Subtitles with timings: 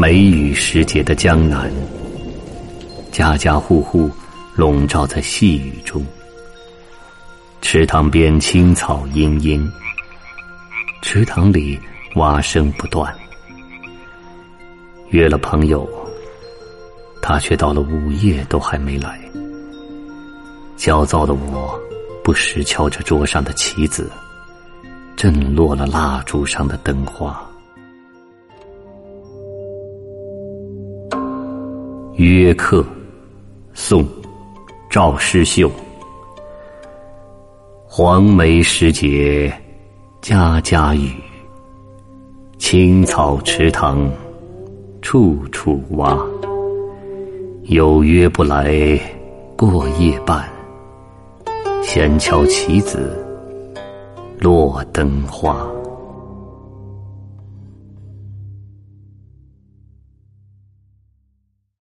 [0.00, 1.70] 梅雨时节的江南，
[3.12, 4.10] 家家户户
[4.54, 6.02] 笼罩在细雨中。
[7.60, 9.70] 池塘边青草茵茵，
[11.02, 11.78] 池塘里
[12.14, 13.14] 蛙声不断。
[15.10, 15.86] 约了朋友，
[17.20, 19.20] 他却到了午夜都还没来。
[20.78, 21.78] 焦躁的我，
[22.24, 24.10] 不时敲着桌上的棋子，
[25.14, 27.38] 震落了蜡烛上的灯花。
[32.20, 32.84] 约客，
[33.72, 34.06] 宋，
[34.90, 35.70] 赵师秀。
[37.86, 39.50] 黄梅时节，
[40.20, 41.10] 家家雨。
[42.58, 44.06] 青草池塘，
[45.00, 46.14] 处处蛙。
[47.62, 49.00] 有约不来，
[49.56, 50.46] 过夜半。
[51.82, 53.16] 闲敲棋子，
[54.38, 55.66] 落灯花。